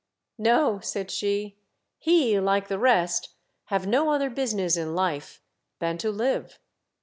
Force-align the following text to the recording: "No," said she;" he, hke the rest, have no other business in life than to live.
"No," 0.49 0.79
said 0.79 1.11
she;" 1.11 1.57
he, 1.99 2.33
hke 2.33 2.67
the 2.67 2.79
rest, 2.79 3.35
have 3.65 3.85
no 3.85 4.09
other 4.09 4.31
business 4.31 4.75
in 4.75 4.95
life 4.95 5.43
than 5.77 5.99
to 5.99 6.09
live. 6.09 6.57